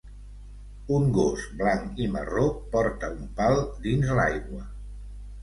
[0.95, 4.65] Un gos blanc i marró porta un pal dins l'aigua.